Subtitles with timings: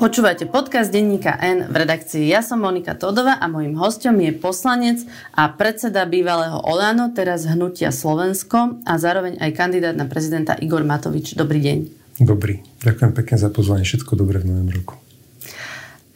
[0.00, 2.24] Počúvate podcast denníka N v redakcii.
[2.32, 5.04] Ja som Monika Todova a mojim hostom je poslanec
[5.36, 11.36] a predseda bývalého Olano, teraz hnutia Slovensko a zároveň aj kandidát na prezidenta Igor Matovič.
[11.36, 11.78] Dobrý deň.
[12.16, 12.64] Dobrý.
[12.80, 13.84] Ďakujem pekne za pozvanie.
[13.84, 14.96] Všetko dobré v novém roku.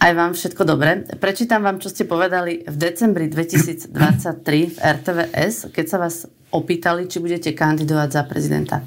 [0.01, 1.05] Aj vám všetko dobré.
[1.21, 3.93] Prečítam vám, čo ste povedali v decembri 2023
[4.73, 6.25] v RTVS, keď sa vás
[6.57, 8.81] opýtali, či budete kandidovať za prezidenta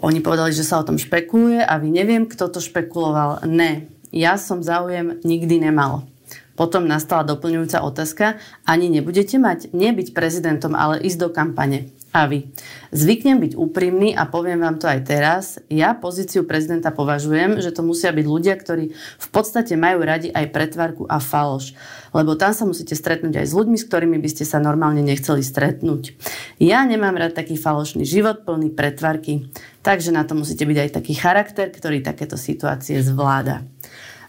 [0.00, 3.42] oni povedali, že sa o tom špekuluje a vy neviem, kto to špekuloval.
[3.50, 6.06] Ne, ja som záujem nikdy nemal.
[6.54, 8.36] Potom nastala doplňujúca otázka.
[8.68, 11.88] Ani nebudete mať nebyť prezidentom, ale ísť do kampane.
[12.10, 12.50] A vy.
[12.90, 15.62] Zvyknem byť úprimný a poviem vám to aj teraz.
[15.70, 20.50] Ja pozíciu prezidenta považujem, že to musia byť ľudia, ktorí v podstate majú radi aj
[20.50, 21.70] pretvarku a faloš.
[22.10, 25.38] Lebo tam sa musíte stretnúť aj s ľuďmi, s ktorými by ste sa normálne nechceli
[25.38, 26.18] stretnúť.
[26.58, 29.46] Ja nemám rád taký falošný život plný pretvarky.
[29.86, 33.62] Takže na to musíte byť aj taký charakter, ktorý takéto situácie zvláda.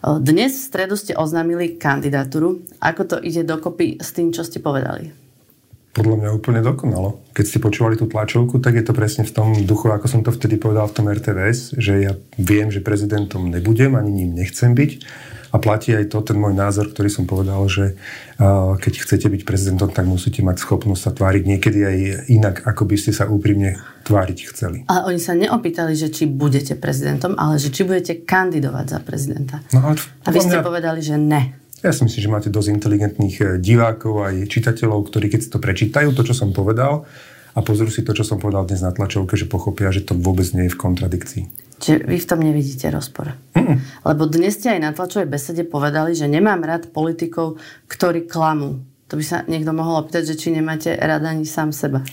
[0.02, 2.61] Dnes v stredu ste oznámili kandidatúru.
[2.77, 5.20] Ako to ide dokopy s tým, čo ste povedali?
[5.92, 7.20] Podľa mňa úplne dokonalo.
[7.36, 10.31] Keď ste počúvali tú tlačovku, tak je to presne v tom duchu, ako som to
[10.31, 14.92] vtedy povedal v tom RTVS, že ja viem, že prezidentom nebudem, ani ním nechcem byť.
[15.52, 18.00] A platí aj to, ten môj názor, ktorý som povedal, že
[18.39, 21.98] uh, keď chcete byť prezidentom, tak musíte mať schopnosť sa tváriť niekedy aj
[22.31, 23.76] inak, ako by ste sa úprimne
[24.08, 24.88] tváriť chceli.
[24.88, 29.59] Ale oni sa neopýtali, že či budete prezidentom, ale že či budete kandidovať za prezidenta.
[29.76, 30.64] No, ale a vy ste mňa...
[30.64, 31.61] povedali, že ne.
[31.81, 35.57] Ja si myslím, že máte dosť inteligentných eh, divákov aj čitateľov, ktorí keď si to
[35.57, 37.09] prečítajú, to, čo som povedal,
[37.51, 40.47] a pozrú si to, čo som povedal dnes na tlačovke, že pochopia, že to vôbec
[40.55, 41.43] nie je v kontradikcii.
[41.81, 43.35] Čiže vy v tom nevidíte rozpor.
[43.57, 44.05] Mm-mm.
[44.07, 47.57] Lebo dnes ste aj na tlačovej besede povedali, že nemám rád politikov,
[47.89, 48.85] ktorí klamú.
[49.09, 52.05] To by sa niekto mohol opýtať, že či nemáte rád ani sám seba.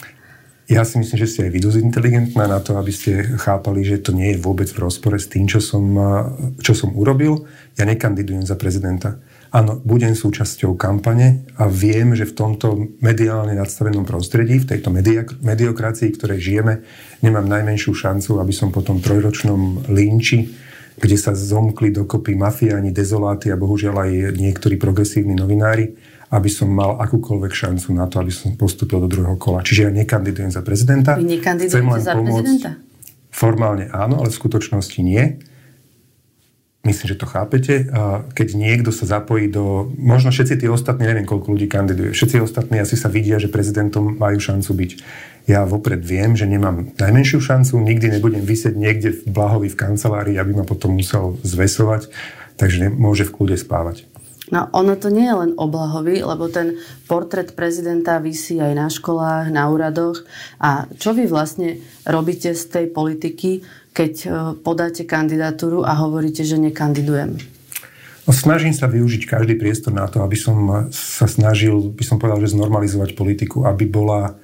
[0.68, 4.04] Ja si myslím, že ste aj vy dosť inteligentná na to, aby ste chápali, že
[4.04, 6.04] to nie je vôbec v rozpore s tým, čo som, eh,
[6.60, 7.46] čo som urobil.
[7.78, 9.16] Ja nekandidujem za prezidenta.
[9.48, 14.92] Áno, budem súčasťou kampane a viem, že v tomto mediálne nadstavenom prostredí, v tejto
[15.40, 16.84] mediokracii, ktorej žijeme,
[17.24, 20.52] nemám najmenšiu šancu, aby som po tom trojročnom linči,
[21.00, 25.96] kde sa zomkli dokopy mafiáni, dezoláty a bohužiaľ aj niektorí progresívni novinári,
[26.28, 29.64] aby som mal akúkoľvek šancu na to, aby som postúpil do druhého kola.
[29.64, 31.16] Čiže ja nekandidujem za prezidenta.
[31.16, 32.70] Vy nekandidujete za prezidenta?
[33.32, 35.40] Formálne áno, ale v skutočnosti nie
[36.88, 37.84] myslím, že to chápete,
[38.32, 42.80] keď niekto sa zapojí do, možno všetci tí ostatní, neviem koľko ľudí kandiduje, všetci ostatní
[42.80, 44.90] asi sa vidia, že prezidentom majú šancu byť.
[45.44, 50.36] Ja vopred viem, že nemám najmenšiu šancu, nikdy nebudem vysieť niekde v Blahovi v kancelárii,
[50.40, 52.08] aby ma potom musel zvesovať,
[52.56, 54.08] takže môže v kľude spávať.
[54.48, 58.88] No ono to nie je len o Blahovi, lebo ten portrét prezidenta vysí aj na
[58.88, 60.24] školách, na úradoch.
[60.56, 63.60] A čo vy vlastne robíte z tej politiky,
[63.98, 64.28] keď e,
[64.62, 67.34] podáte kandidatúru a hovoríte, že nekandidujem?
[68.28, 72.44] No, snažím sa využiť každý priestor na to, aby som sa snažil, by som povedal,
[72.46, 74.38] že znormalizovať politiku, aby bola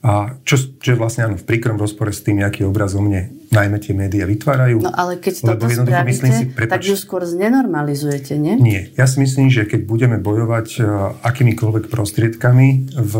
[0.00, 3.36] a čo, čo je vlastne áno, v príkrom rozpore s tým, aký obraz o mne
[3.52, 4.80] najmä tie médiá vytvárajú.
[4.80, 8.56] No ale keď toto spravíte, myslím si, prepač, tak ju skôr znenormalizujete, nie?
[8.56, 8.88] Nie.
[8.96, 10.84] Ja si myslím, že keď budeme bojovať uh,
[11.20, 13.14] akýmikoľvek prostriedkami v,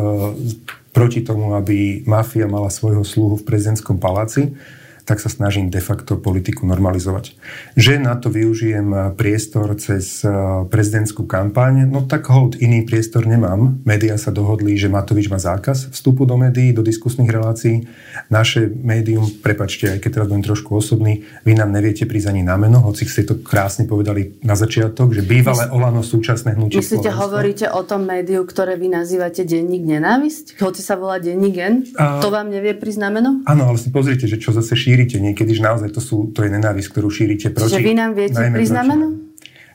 [0.96, 4.56] proti tomu, aby mafia mala svojho sluhu v prezidentskom paláci,
[5.04, 7.34] tak sa snažím de facto politiku normalizovať.
[7.76, 10.30] Že na to využijem eh, priestor cez eh,
[10.66, 13.80] prezidentskú kampaň, no tak hold, iný priestor nemám.
[13.86, 17.86] Média sa dohodli, že Matovič má zákaz vstupu do médií, do diskusných relácií.
[18.26, 22.58] Naše médium, prepačte, aj keď teraz budem trošku osobný, vy nám neviete prísť ani na
[22.58, 27.22] meno, hoci ste to krásne povedali na začiatok, že bývalé Olano súčasné hnutie Myslíte, Slovensko.
[27.22, 30.58] hovoríte o tom médiu, ktoré vy nazývate denník nenávisť?
[30.58, 31.74] Hoci sa volá denník N?
[31.94, 32.18] A...
[32.18, 33.30] To vám nevie prísť na meno?
[33.46, 36.42] Áno, ale si pozrite, že čo zase šíri šírite niekedy, že naozaj to, sú, to
[36.42, 37.78] je nenávisť, ktorú šírite proti...
[37.78, 39.06] Čiže vy nám viete priznameno?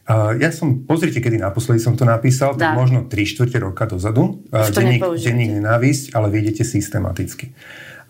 [0.05, 4.43] Uh, ja som, pozrite, kedy naposledy som to napísal, tak možno 3 čtvrte roka dozadu.
[4.51, 7.55] Uh, denník, denník nenávisť, ale vidíte systematicky.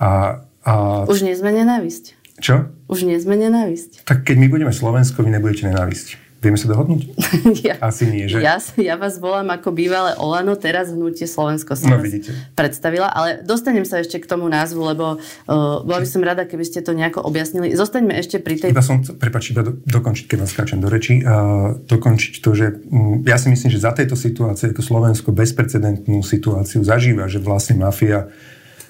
[0.01, 0.73] A, a...
[1.07, 2.19] Už nie sme nenávisť.
[2.41, 2.67] Čo?
[2.91, 4.03] Už nie sme nenávisť.
[4.03, 6.24] Tak keď my budeme Slovensko, vy nebudete nenávisť.
[6.45, 7.01] Vieme sa dohodnúť?
[7.65, 8.37] ja, Asi nie, že?
[8.37, 12.37] Ja, ja vás volám ako bývalé Olano, teraz hnutie Slovensko som no, vidíte.
[12.53, 16.61] predstavila, ale dostanem sa ešte k tomu názvu, lebo uh, bola by som rada, keby
[16.61, 17.73] ste to nejako objasnili.
[17.73, 18.77] Zostaňme ešte pri tej...
[18.77, 22.77] Iba som, prepač, iba do, dokončiť, keď vás skáčem do reči, uh, dokončiť to, že
[22.93, 27.81] um, ja si myslím, že za tejto situácie, ako Slovensko bezprecedentnú situáciu zažíva, že vlastne
[27.81, 28.29] mafia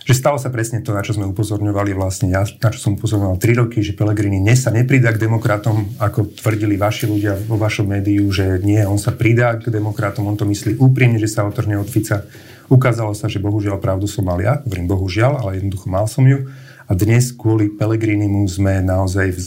[0.06, 3.42] že stalo sa presne to, na čo sme upozorňovali vlastne ja, na čo som upozorňoval
[3.42, 7.90] 3 roky, že Pelegrini ne sa nepridá k demokratom, ako tvrdili vaši ľudia vo vašom
[7.90, 11.82] médiu, že nie, on sa pridá k demokratom, on to myslí úprimne, že sa otrhne
[11.82, 12.22] od Fica.
[12.70, 16.46] Ukázalo sa, že bohužiaľ pravdu som mal ja, hovorím bohužiaľ, ale jednoducho mal som ju.
[16.86, 19.42] A dnes kvôli Pelegrinimu sme naozaj v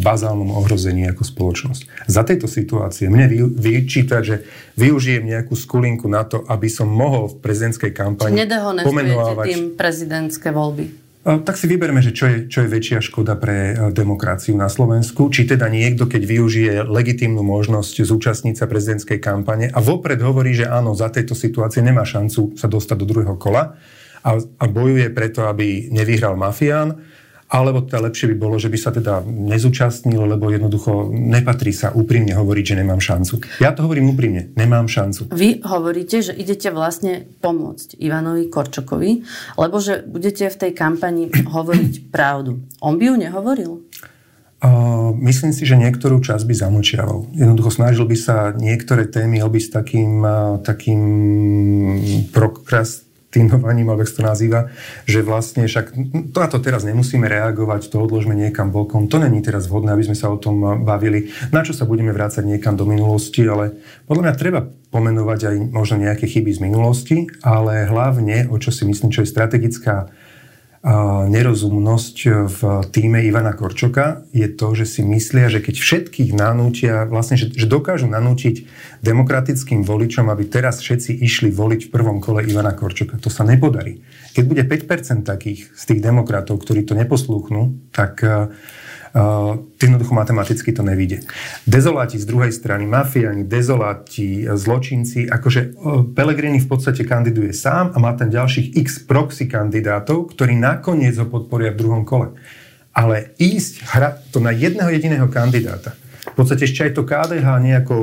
[0.00, 2.08] bazálnom ohrození ako spoločnosť.
[2.08, 4.36] Za tejto situácie mne vyčítať, že
[4.80, 8.48] využijem nejakú skulinku na to, aby som mohol v prezidentskej kampani
[8.88, 9.46] pomenovať...
[9.52, 11.04] tým prezidentské voľby.
[11.22, 15.30] Tak si vyberme, že čo je, čo je väčšia škoda pre demokraciu na Slovensku.
[15.30, 20.66] Či teda niekto, keď využije legitímnu možnosť zúčastniť sa prezidentskej kampane a vopred hovorí, že
[20.66, 23.78] áno, za tejto situácie nemá šancu sa dostať do druhého kola
[24.22, 27.02] a, a bojuje preto, aby nevyhral mafián,
[27.52, 32.32] alebo teda lepšie by bolo, že by sa teda nezúčastnil, lebo jednoducho nepatrí sa úprimne
[32.32, 33.44] hovoriť, že nemám šancu.
[33.60, 35.28] Ja to hovorím úprimne, nemám šancu.
[35.28, 39.28] Vy hovoríte, že idete vlastne pomôcť Ivanovi Korčokovi,
[39.60, 42.64] lebo že budete v tej kampani hovoriť pravdu.
[42.80, 43.72] On by ju nehovoril?
[44.62, 47.34] Uh, myslím si, že niektorú časť by zamlčiaval.
[47.36, 51.02] Jednoducho snažil by sa niektoré témy obísť takým, uh, takým
[52.30, 54.68] prokrast, tínovaním, alebo to nazýva,
[55.08, 55.96] že vlastne však
[56.30, 60.04] to na to teraz nemusíme reagovať, to odložme niekam bokom, to není teraz vhodné, aby
[60.04, 63.72] sme sa o tom bavili, na čo sa budeme vrácať niekam do minulosti, ale
[64.04, 64.60] podľa mňa treba
[64.92, 69.32] pomenovať aj možno nejaké chyby z minulosti, ale hlavne, o čo si myslím, čo je
[69.32, 70.12] strategická
[71.30, 72.16] nerozumnosť
[72.50, 77.54] v týme Ivana Korčoka je to, že si myslia, že keď všetkých nanútia, vlastne, že,
[77.54, 78.66] že dokážu nanútiť
[78.98, 83.14] demokratickým voličom, aby teraz všetci išli voliť v prvom kole Ivana Korčoka.
[83.22, 84.02] To sa nepodarí.
[84.34, 88.50] Keď bude 5% takých z tých demokratov, ktorí to neposlúchnú, tak Uh,
[89.76, 91.20] jednoducho matematicky to nevíde.
[91.68, 98.00] Dezoláti z druhej strany, mafiáni, dezoláti, zločinci, akože uh, Pelegrini v podstate kandiduje sám a
[98.00, 102.32] má ten ďalších x proxy kandidátov, ktorí nakoniec ho podporia v druhom kole.
[102.92, 105.92] Ale ísť hrať to na jedného jediného kandidáta,
[106.22, 107.98] v podstate ešte aj to KDH nejako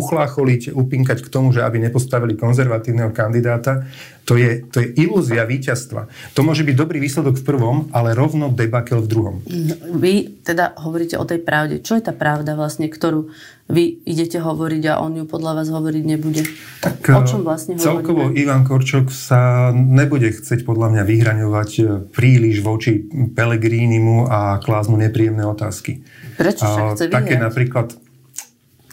[0.00, 3.84] uchlácholiť, upinkať k tomu, že aby nepostavili konzervatívneho kandidáta,
[4.26, 6.10] to je, to je ilúzia víťazstva.
[6.34, 9.36] To môže byť dobrý výsledok v prvom, ale rovno debakel v druhom.
[9.46, 11.78] No, vy teda hovoríte o tej pravde.
[11.78, 13.30] Čo je tá pravda vlastne, ktorú
[13.70, 16.42] vy idete hovoriť a on ju podľa vás hovoriť nebude?
[16.82, 17.86] Tak, o čom vlastne hovoríme?
[17.86, 24.88] Celkovo Ivan Korčok sa nebude chcieť podľa mňa vyhraňovať e, príliš voči Pelegrínimu a klásť
[24.90, 26.02] mu nepríjemné otázky.
[26.34, 27.14] Prečo sa chce vyhrať?
[27.14, 27.88] Také napríklad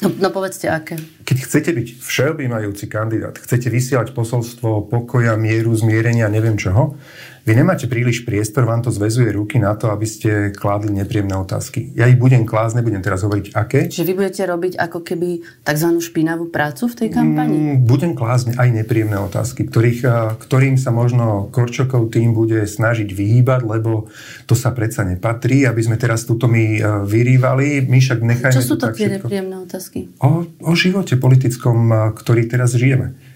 [0.03, 0.99] No, no povedzte, aké.
[1.23, 6.99] Keď chcete byť všeobjímajúci kandidát, chcete vysielať posolstvo pokoja, mieru, zmierenia, neviem čoho,
[7.43, 11.91] vy nemáte príliš priestor, vám to zväzuje ruky na to, aby ste kládli nepríjemné otázky.
[11.91, 13.91] Ja ich budem klásť, nebudem teraz hovoriť aké.
[13.91, 15.89] Čiže vy budete robiť ako keby tzv.
[15.99, 17.55] špinavú prácu v tej kampani?
[17.59, 20.07] Mm, budem klásť aj nepríjemné otázky, ktorých,
[20.39, 24.07] ktorým sa možno Korčokov tým bude snažiť vyhýbať, lebo
[24.47, 27.91] to sa predsa nepatrí, aby sme teraz túto my vyrývali.
[27.91, 28.55] My však nechajme...
[28.55, 30.15] Čo sú to tie nepríjemné otázky?
[30.23, 33.32] O, o živote politickom, ktorý teraz žijeme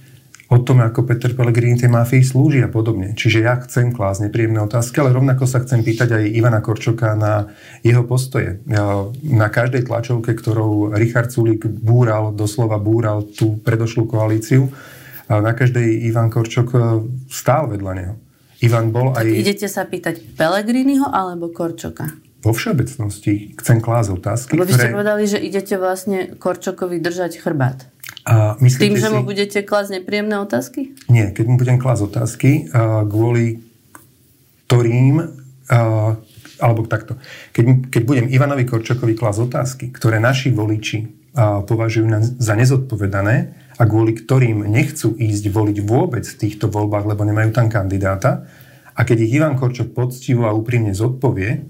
[0.48, 3.12] o tom, ako Peter Pellegrini tej mafii slúži a podobne.
[3.20, 7.52] Čiže ja chcem klásť nepríjemné otázky, ale rovnako sa chcem pýtať aj Ivana Korčoka na
[7.84, 8.64] jeho postoje.
[9.28, 14.72] Na každej tlačovke, ktorou Richard Sulik búral, doslova búral tú predošlú koalíciu,
[15.28, 16.80] na každej Ivan Korčok e,
[17.28, 18.16] stál vedľa neho.
[18.64, 19.36] Ivan bol tak aj...
[19.36, 22.10] idete sa pýtať Pellegriniho alebo Korčoka?
[22.42, 24.96] Vo všeobecnosti chcem klásť otázky, Lebo vy ste ktoré...
[24.96, 27.92] povedali, že idete vlastne Korčokovi držať chrbát.
[28.28, 29.16] A Tým, že si...
[29.16, 30.92] mu budete klásť nepríjemné otázky?
[31.08, 32.68] Nie, keď mu budem klásť otázky,
[33.08, 33.64] kvôli
[34.68, 35.24] ktorým,
[36.60, 37.16] alebo takto,
[37.56, 44.12] keď, keď budem Ivanovi Korčokovi klásť otázky, ktoré naši voliči považujú za nezodpovedané a kvôli
[44.12, 48.44] ktorým nechcú ísť voliť vôbec v týchto voľbách, lebo nemajú tam kandidáta,
[48.98, 51.64] a keď ich Ivan Korčok poctivo a úprimne zodpovie,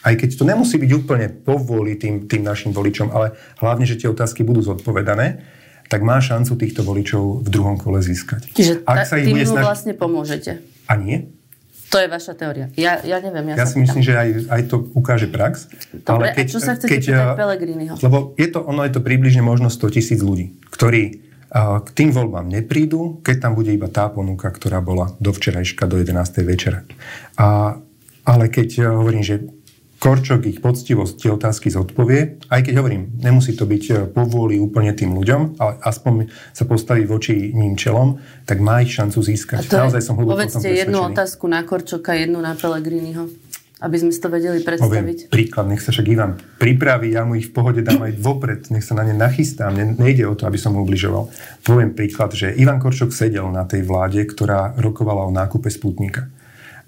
[0.00, 4.08] aj keď to nemusí byť úplne povôli tým, tým našim voličom, ale hlavne, že tie
[4.08, 5.44] otázky budú zodpovedané,
[5.90, 8.46] tak má šancu týchto voličov v druhom kole získať.
[8.54, 9.64] Čiže Ak sa tým mu snaž...
[9.66, 10.62] vlastne pomôžete.
[10.86, 11.34] A nie?
[11.90, 12.70] To je vaša teória.
[12.78, 13.50] Ja, ja neviem.
[13.50, 15.66] Ja, ja si myslím, že aj, aj to ukáže prax.
[16.06, 17.94] Dobre, ale keď, a čo sa chcete keď, pýtať Pelegriniho?
[17.98, 21.26] Lebo je to, ono je to približne možno 100 tisíc ľudí, ktorí
[21.58, 25.98] k tým voľbám neprídu, keď tam bude iba tá ponuka, ktorá bola do včerajška, do
[25.98, 26.46] 11.
[26.46, 26.86] večera.
[27.34, 27.74] A,
[28.22, 29.50] ale keď hovorím, že
[30.00, 34.96] Korčok ich poctivo tie otázky zodpovie, aj keď hovorím, nemusí to byť e, povôli úplne
[34.96, 38.16] tým ľuďom, ale aspoň sa postaví voči ním čelom,
[38.48, 39.68] tak má ich šancu získať.
[39.68, 43.28] A Naozaj som hluboko Povedzte jednu otázku na Korčoka, jednu na Pelegriniho,
[43.84, 44.88] aby sme si to vedeli predstaviť.
[44.88, 48.72] Poviem príklad, nech sa však Ivan pripraví, ja mu ich v pohode dám aj vopred,
[48.72, 51.28] nech sa na ne nachystám, ne, nejde o to, aby som mu ubližoval.
[51.60, 56.24] Poviem príklad, že Ivan Korčok sedel na tej vláde, ktorá rokovala o nákupe Sputnika.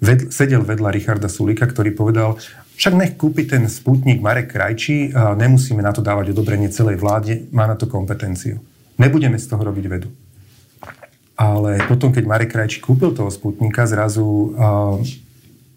[0.03, 2.35] Ved, sedel vedľa Richarda Sulika, ktorý povedal,
[2.75, 7.47] však nech kúpi ten sputnik Marek Krajčí, a nemusíme na to dávať odobrenie celej vláde,
[7.53, 8.59] má na to kompetenciu.
[8.97, 10.09] Nebudeme z toho robiť vedu.
[11.33, 15.01] Ale potom, keď Marek Krajčí kúpil toho sputnika, zrazu uh,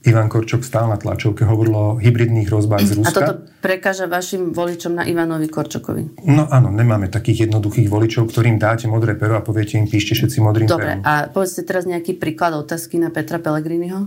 [0.06, 3.10] Ivan Korčok stál na tlačovke, hovoril o hybridných hrozbách z Ruska.
[3.10, 6.22] A toto prekáža vašim voličom na Ivanovi Korčokovi?
[6.30, 10.38] No áno, nemáme takých jednoduchých voličov, ktorým dáte modré pero a poviete im, píšte všetci
[10.38, 11.08] modrým Dobre, perom.
[11.08, 14.06] a povedzte teraz nejaký príklad otázky na Petra Pellegriniho?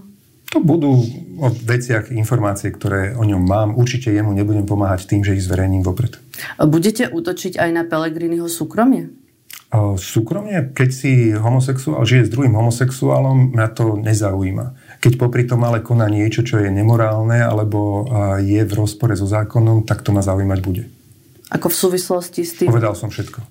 [0.49, 0.97] To budú
[1.37, 3.69] o veciach informácie, ktoré o ňom mám.
[3.77, 6.17] Určite jemu nebudem pomáhať tým, že ich zverejním vopred.
[6.57, 9.13] Budete útočiť aj na Pellegriniho súkromie?
[10.01, 14.97] Súkromne, keď si homosexuál žije s druhým homosexuálom, mňa to nezaujíma.
[14.97, 18.09] Keď popri tom ale koná niečo, čo je nemorálne alebo
[18.41, 20.89] je v rozpore so zákonom, tak to ma zaujímať bude.
[21.53, 22.73] Ako v súvislosti s tým?
[22.73, 23.45] Povedal som všetko.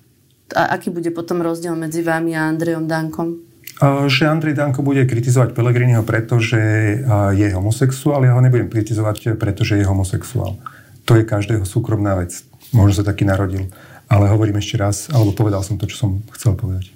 [0.59, 3.48] A aký bude potom rozdiel medzi vami a Andrejom Dankom?
[3.81, 6.59] Že Andrej Danko bude kritizovať Pelegriniho, pretože
[7.31, 8.27] je homosexuál.
[8.27, 10.59] Ja ho nebudem kritizovať, pretože je homosexuál.
[11.07, 12.43] To je každého súkromná vec.
[12.75, 13.71] Možno sa taký narodil.
[14.11, 16.91] Ale hovorím ešte raz, alebo povedal som to, čo som chcel povedať.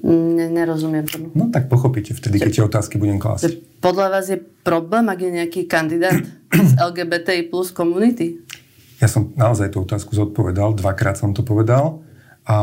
[0.00, 1.28] Ne, nerozumiem tomu.
[1.36, 3.60] No tak pochopíte vtedy, keď tie otázky budem klásť.
[3.84, 6.16] Podľa vás je problém, ak je nejaký kandidát
[6.52, 8.40] z LGBTI plus komunity?
[8.96, 12.00] Ja som naozaj tú otázku zodpovedal, dvakrát som to povedal
[12.48, 12.56] a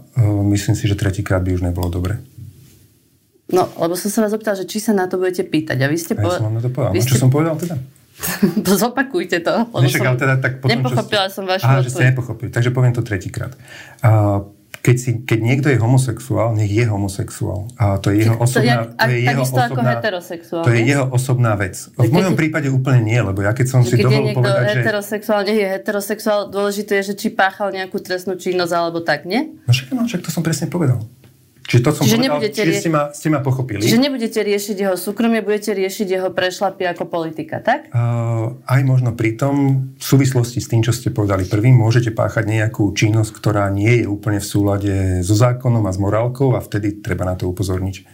[0.00, 2.20] uh, myslím si, že tretíkrát by už nebolo dobre.
[3.46, 5.78] No, lebo som sa vás opýtal, že či sa na to budete pýtať.
[5.78, 6.42] A vy ste povedali...
[6.42, 6.92] Ja som na to povedal.
[6.94, 7.10] No, ste...
[7.14, 7.76] čo som povedal teda?
[8.82, 9.54] Zopakujte to.
[9.70, 10.18] Lebo Nešak, som...
[10.18, 11.34] teda, tak potom, nepochopila čo...
[11.38, 12.50] som vašu Aha, že ste nepochopili.
[12.50, 13.54] Takže poviem to tretíkrát.
[14.02, 14.50] Uh,
[14.86, 17.66] keď, si, keď niekto je homosexuál, nech je homosexuál.
[17.74, 20.62] A to je jeho osobná, to, je, to je jeho osobná, ako heterosexuál.
[20.62, 21.74] To je jeho osobná vec.
[21.98, 24.86] V mojom keď, prípade úplne nie, lebo ja keď som si dovolil povedať, že...
[24.86, 29.58] heterosexuál, nech je heterosexuál, dôležité je, že či páchal nejakú trestnú činnosť alebo tak, nie?
[29.66, 31.02] No však, no, však to som presne povedal.
[31.66, 32.78] Čiže to som čiže povedal, čiže rie...
[32.78, 33.82] ste, ma, ste ma pochopili.
[33.82, 37.90] Čiže nebudete riešiť jeho súkromie, budete riešiť jeho prešlapy ako politika, tak?
[37.90, 39.54] Uh, aj možno pri tom,
[39.98, 44.06] v súvislosti s tým, čo ste povedali prvým, môžete páchať nejakú činnosť, ktorá nie je
[44.06, 44.94] úplne v súlade
[45.26, 48.06] so zákonom a s morálkou a vtedy treba na to upozorniť.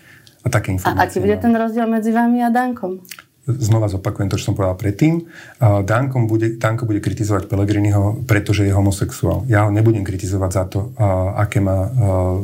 [0.42, 0.98] A také informácie.
[0.98, 3.04] A aký bude ten rozdiel medzi vami a Dankom?
[3.42, 5.26] Znova zopakujem to, čo som povedal predtým.
[5.60, 9.42] Danko bude, Danko bude kritizovať Pelegriniho, pretože je homosexuál.
[9.50, 10.94] Ja ho nebudem kritizovať za to,
[11.34, 11.90] aké má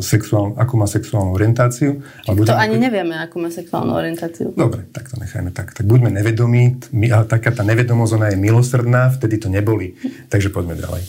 [0.02, 2.02] sexuál, akú má sexuálnu orientáciu.
[2.26, 2.90] Ale to ani kri...
[2.90, 4.50] nevieme, akú má sexuálnu orientáciu.
[4.58, 5.70] Dobre, tak to nechajme tak.
[5.70, 6.82] Tak buďme nevedomí,
[7.30, 9.94] taká tá nevedomosť, ona je milosrdná, vtedy to neboli.
[10.26, 11.02] Takže poďme ďalej.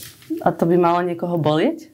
[0.45, 1.89] A to by malo niekoho bolieť?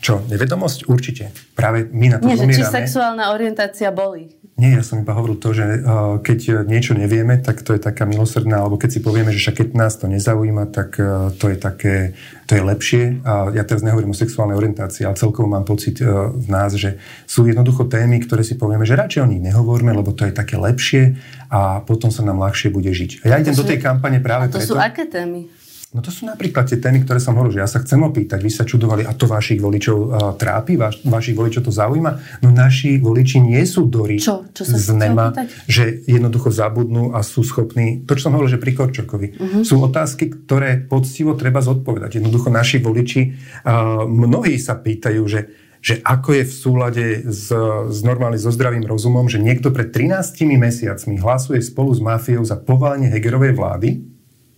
[0.00, 0.88] Čo, nevedomosť?
[0.88, 1.28] Určite.
[1.52, 4.40] Práve my na to Nie, že či sexuálna orientácia boli.
[4.60, 8.04] Nie, ja som iba hovoril to, že uh, keď niečo nevieme, tak to je taká
[8.04, 11.56] milosrdná, alebo keď si povieme, že však keď nás to nezaujíma, tak uh, to je
[11.56, 12.12] také,
[12.44, 13.24] to je lepšie.
[13.24, 17.00] A ja teraz nehovorím o sexuálnej orientácii, ale celkovo mám pocit uh, v nás, že
[17.24, 20.60] sú jednoducho témy, ktoré si povieme, že radšej o nich nehovoríme, lebo to je také
[20.60, 21.16] lepšie
[21.48, 23.24] a potom sa nám ľahšie bude žiť.
[23.24, 24.76] A ja idem do tej kampane práve a to preto...
[24.76, 25.48] sú aké témy?
[25.90, 28.52] No to sú napríklad tie témy, ktoré som hovoril, že ja sa chcem opýtať, vy
[28.54, 32.46] sa čudovali, a to vašich voličov uh, trápi, vaš, vašich voličov to zaujíma.
[32.46, 34.46] No naši voliči nie sú dory čo?
[34.54, 35.34] Čo sa z nema,
[35.66, 39.62] že jednoducho zabudnú a sú schopní, to čo som hovoril, že pri Korčokovi, uh-huh.
[39.66, 42.22] sú otázky, ktoré poctivo treba zodpovedať.
[42.22, 43.22] Jednoducho naši voliči,
[43.66, 45.42] uh, mnohí sa pýtajú, že
[45.80, 47.48] že ako je v súlade s,
[47.88, 52.60] s normálne so zdravým rozumom, že niekto pred 13 mesiacmi hlasuje spolu s mafiou za
[52.60, 54.04] povalenie Hegerovej vlády,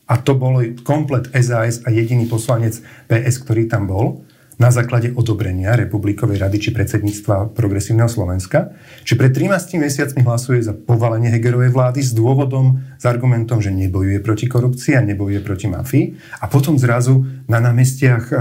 [0.07, 4.27] a to bol komplet SAS a jediný poslanec PS, ktorý tam bol,
[4.63, 8.71] na základe odobrenia Republikovej rady či predsedníctva Progresívneho Slovenska.
[9.03, 14.23] Či pred 13 mesiacmi hlasuje za povalenie Hegerovej vlády s dôvodom, s argumentom, že nebojuje
[14.23, 16.05] proti korupcii a nebojuje proti mafii.
[16.39, 18.39] A potom zrazu na námestiach uh,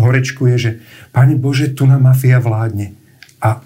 [0.00, 0.70] horečkuje, že
[1.12, 2.96] Pane Bože, tu na mafia vládne.
[3.44, 3.60] A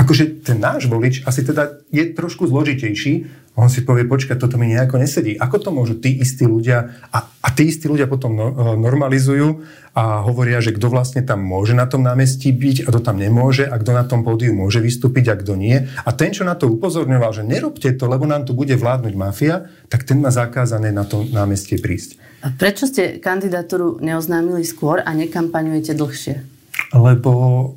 [0.00, 3.26] akože ten náš volič asi teda je trošku zložitejší,
[3.58, 5.34] on si povie, počkaj, toto mi nejako nesedí.
[5.34, 9.66] Ako to môžu tí istí ľudia, a, a tí istí ľudia potom no, e, normalizujú
[9.98, 13.66] a hovoria, že kto vlastne tam môže na tom námestí byť a kto tam nemôže
[13.66, 15.74] a kto na tom pódiu môže vystúpiť a kto nie.
[16.06, 19.66] A ten, čo na to upozorňoval, že nerobte to, lebo nám tu bude vládnuť mafia,
[19.90, 22.14] tak ten má zakázané na to námestie prísť.
[22.46, 26.57] A prečo ste kandidatúru neoznámili skôr a nekampaňujete dlhšie?
[26.94, 27.32] Lebo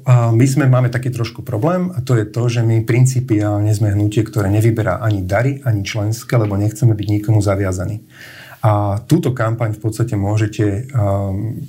[0.07, 4.23] my sme, máme taký trošku problém a to je to, že my principiálne sme hnutie,
[4.23, 8.07] ktoré nevyberá ani dary, ani členské, lebo nechceme byť nikomu zaviazaní.
[8.61, 11.59] A túto kampaň v podstate môžete um,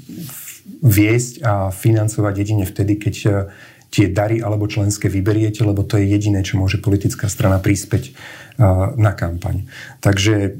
[0.84, 3.34] viesť a financovať jedine vtedy, keď uh,
[3.88, 8.92] tie dary alebo členské vyberiete, lebo to je jediné, čo môže politická strana prispäť uh,
[9.00, 9.64] na kampaň.
[10.04, 10.52] Takže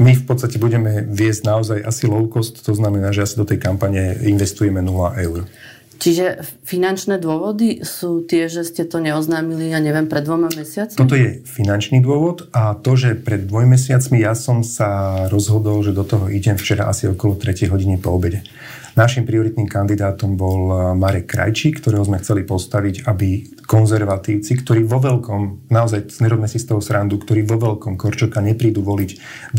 [0.00, 3.62] my v podstate budeme viesť naozaj asi low cost, to znamená, že asi do tej
[3.62, 5.46] kampane investujeme 0 eur.
[5.98, 10.98] Čiže finančné dôvody sú tie, že ste to neoznámili, ja neviem, pred dvoma mesiacmi?
[10.98, 15.96] Toto je finančný dôvod a to, že pred dvoj mesiacmi ja som sa rozhodol, že
[15.96, 18.44] do toho idem včera asi okolo 3 hodiny po obede.
[18.94, 25.02] Našim prioritným kandidátom bol e, Marek Krajčí, ktorého sme chceli postaviť, aby konzervatívci, ktorí vo
[25.02, 29.10] veľkom, naozaj nerobme si z toho srandu, ktorí vo veľkom Korčoka neprídu voliť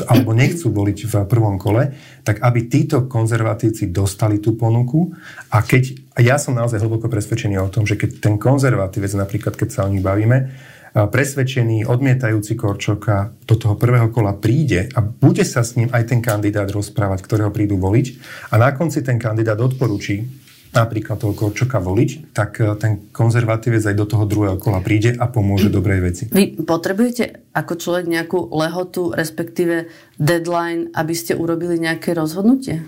[0.07, 1.91] alebo nechcú voliť v prvom kole,
[2.23, 5.11] tak aby títo konzervatívci dostali tú ponuku.
[5.51, 9.59] A keď, a ja som naozaj hlboko presvedčený o tom, že keď ten konzervatívec, napríklad
[9.59, 10.47] keď sa o nich bavíme,
[10.95, 16.23] presvedčený, odmietajúci Korčoka do toho prvého kola príde a bude sa s ním aj ten
[16.23, 18.05] kandidát rozprávať, ktorého prídu voliť
[18.51, 20.23] a na konci ten kandidát odporúči
[20.75, 25.31] napríklad toho Korčoka voliť, tak e, ten konzervatívec aj do toho druhého kola príde a
[25.31, 26.23] pomôže dobrej veci.
[26.27, 29.87] Vy potrebujete ako človek nejakú lehotu, respektíve
[30.19, 32.83] deadline, aby ste urobili nejaké rozhodnutie?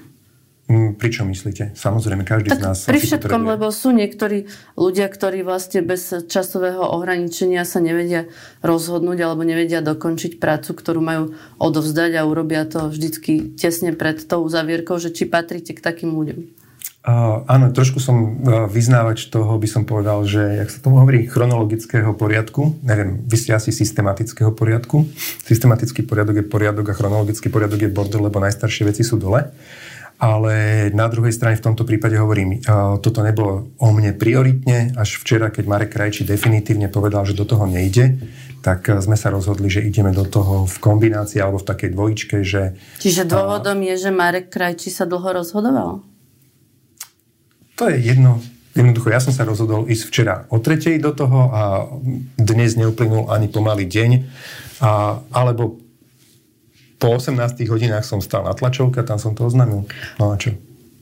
[0.68, 1.72] Mm, pri čo myslíte?
[1.80, 2.78] Samozrejme, každý tak z nás...
[2.84, 8.28] Pri všetkom, lebo sú niektorí ľudia, ktorí vlastne bez časového ohraničenia sa nevedia
[8.68, 11.24] rozhodnúť alebo nevedia dokončiť prácu, ktorú majú
[11.56, 16.68] odovzdať a urobia to vždycky tesne pred tou zavierkou, že či patríte k takým ľuďom.
[17.08, 21.24] Uh, áno, trošku som uh, vyznávač toho, by som povedal, že, jak sa tomu hovorí,
[21.24, 22.76] chronologického poriadku.
[22.84, 25.08] Neviem, vy ste asi systematického poriadku.
[25.48, 29.48] Systematický poriadok je poriadok a chronologický poriadok je bordel, lebo najstaršie veci sú dole.
[30.18, 32.58] Ale na druhej strane v tomto prípade hovorím,
[33.06, 34.98] toto nebolo o mne prioritne.
[34.98, 38.18] Až včera, keď Marek Krajčí definitívne povedal, že do toho nejde,
[38.66, 42.74] tak sme sa rozhodli, že ideme do toho v kombinácii alebo v takej dvojičke, že...
[42.98, 46.02] Čiže dôvodom je, že Marek Krajčí sa dlho rozhodoval?
[47.78, 48.42] To je jedno.
[48.74, 51.62] Jednoducho, ja som sa rozhodol ísť včera o tretej do toho a
[52.42, 54.12] dnes neuplynul ani pomaly deň.
[54.82, 55.78] A, alebo
[56.98, 59.86] po 18 hodinách som stal na tlačovke a tam som to oznámil.
[60.18, 60.58] No a čo?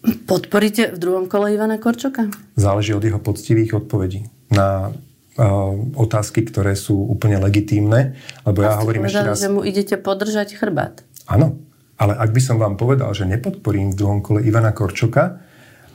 [0.06, 2.30] Podporíte v druhom kole Ivana Korčoka?
[2.54, 8.14] Záleží od jeho poctivých odpovedí na uh, otázky, ktoré sú úplne legitímne.
[8.46, 9.42] Lebo ja hovorím povedali, ešte raz...
[9.42, 11.02] že mu idete podržať chrbát.
[11.26, 11.58] Áno,
[11.98, 15.42] ale ak by som vám povedal, že nepodporím v druhom kole Ivana Korčoka,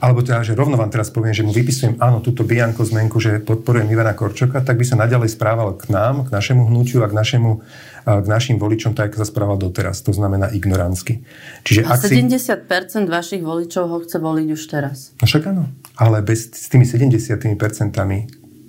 [0.01, 3.37] alebo teda, že rovno vám teraz poviem, že mu vypisujem áno, túto bianko zmenku, že
[3.37, 7.13] podporujem Ivana Korčoka, tak by sa naďalej správal k nám, k našemu hnutiu a k,
[7.13, 7.61] našemu,
[8.09, 10.01] a k našim voličom tak, ako sa správal doteraz.
[10.09, 11.21] To znamená ignorantsky.
[11.61, 12.99] Čiže a ak 70% si...
[13.05, 15.13] vašich voličov ho chce voliť už teraz.
[15.21, 15.69] No však áno.
[16.01, 17.45] Ale bez, s tými 70%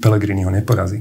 [0.04, 1.00] Pelegrini ho neporazí.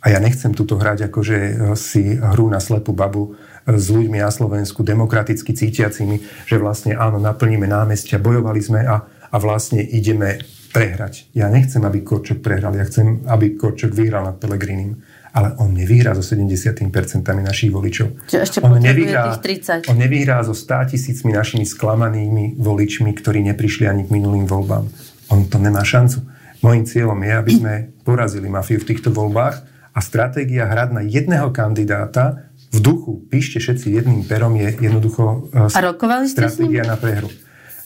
[0.00, 1.38] A ja nechcem túto hrať akože
[1.76, 3.34] si hru na slepú babu
[3.66, 9.17] e, s ľuďmi na Slovensku, demokraticky cítiacimi, že vlastne áno, naplníme námestia, bojovali sme a
[9.28, 10.40] a vlastne ideme
[10.72, 11.32] prehrať.
[11.32, 15.00] Ja nechcem, aby Korčok prehral, ja chcem, aby Korčok vyhral nad Pelegrinim.
[15.28, 16.88] Ale on nevyhrá so 70%
[17.20, 18.26] našich voličov.
[18.26, 19.92] Čiže ešte on nevyhrá, tých 30.
[19.92, 24.88] On nevyhrá so 100 tisícmi našimi sklamanými voličmi, ktorí neprišli ani k minulým voľbám.
[25.28, 26.24] On to nemá šancu.
[26.64, 29.62] Mojím cieľom je, aby sme porazili mafiu v týchto voľbách
[29.94, 35.72] a stratégia hrať na jedného kandidáta v duchu, píšte všetci jedným perom, je jednoducho uh,
[35.72, 37.32] a rokovali ste stratégia na prehru.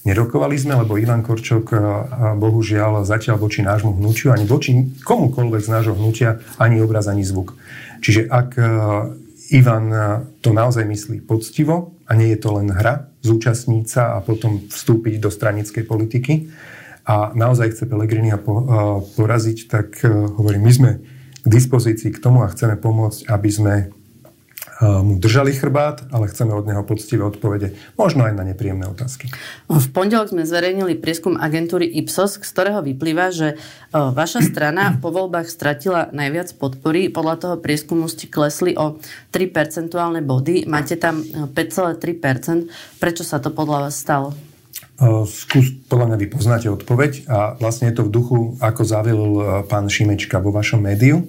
[0.03, 1.71] Nerokovali sme, lebo Ivan Korčok
[2.35, 7.55] bohužiaľ zatiaľ voči nášmu hnutiu, ani voči komukoľvek z nášho hnutia, ani obraz, ani zvuk.
[8.03, 8.59] Čiže ak
[9.55, 9.87] Ivan
[10.43, 15.23] to naozaj myslí poctivo a nie je to len hra, zúčastniť sa a potom vstúpiť
[15.23, 16.51] do stranickej politiky
[17.07, 18.35] a naozaj chce Pelegrini
[19.15, 20.91] poraziť, tak hovorím, my sme
[21.43, 23.75] k dispozícii k tomu a chceme pomôcť, aby sme
[24.83, 29.31] mu držali chrbát, ale chceme od neho poctivé odpovede, možno aj na nepríjemné otázky.
[29.71, 33.63] V pondelok sme zverejnili prieskum agentúry Ipsos, z ktorého vyplýva, že
[33.95, 37.07] vaša strana po voľbách stratila najviac podpory.
[37.15, 38.99] Podľa toho prieskumu ste klesli o
[39.31, 40.67] 3 percentuálne body.
[40.67, 42.67] Máte tam 5,3%.
[42.99, 44.35] Prečo sa to podľa vás stalo?
[45.27, 49.33] Skús, podľa mňa vy poznáte odpoveď a vlastne je to v duchu, ako zavilil
[49.71, 51.27] pán Šimečka vo vašom médiu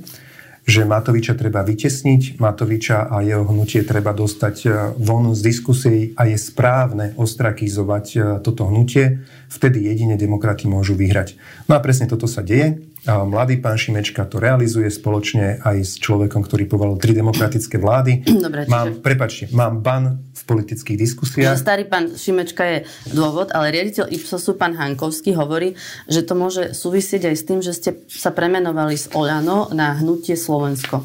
[0.64, 6.24] že Matoviča treba vytesniť, Matoviča a jeho hnutie treba dostať e, von z diskusie a
[6.24, 9.20] je správne ostrakizovať e, toto hnutie,
[9.52, 11.36] vtedy jedine demokrati môžu vyhrať.
[11.68, 12.80] No a presne toto sa deje.
[13.04, 18.24] Mladý pán Šimečka to realizuje spoločne aj s človekom, ktorý povolil tri demokratické vlády.
[18.48, 19.04] Dobre, mám, čiže...
[19.04, 21.60] prepačte, mám ban v politických diskusiách.
[21.60, 22.78] Starý pán Šimečka je
[23.12, 25.76] dôvod, ale riaditeľ Ipsosu, pán Hankovský, hovorí,
[26.08, 30.40] že to môže súvisieť aj s tým, že ste sa premenovali z Oľano na hnutie
[30.54, 31.02] Slovensko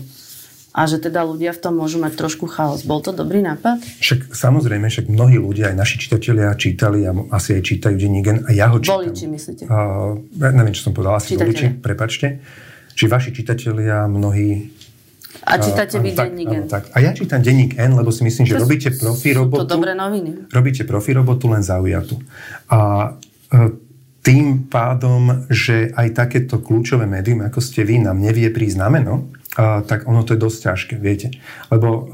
[0.78, 2.84] a že teda ľudia v tom môžu mať trošku chaos.
[2.84, 3.80] Bol to dobrý nápad?
[3.80, 8.50] Však samozrejme, však mnohí ľudia, aj naši čitatelia čítali a asi aj čítajú denník a
[8.52, 9.02] ja ho čítam.
[9.02, 9.64] Voliči, myslíte?
[9.66, 12.44] Uh, neviem, čo som povedal, asi voliči, prepačte.
[12.92, 14.76] Či vaši čitatelia, mnohí
[15.48, 16.64] a čítate vy denník N.
[16.68, 16.92] Tak.
[16.92, 19.64] A ja čítam denník N, lebo si myslím, že to robíte profi robotu.
[19.64, 20.50] To dobré noviny.
[20.50, 22.20] Robíte profi robotu len zaujatú.
[22.68, 23.12] A
[23.48, 23.58] e,
[24.20, 28.76] tým pádom, že aj takéto kľúčové médium, ako ste vy, nám nevie prísť
[29.56, 31.32] tak ono to je dosť ťažké, viete.
[31.72, 32.08] Lebo